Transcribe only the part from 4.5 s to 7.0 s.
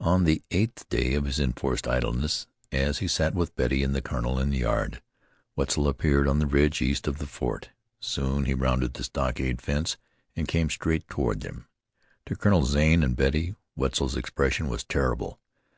the yard, Wetzel appeared on a ridge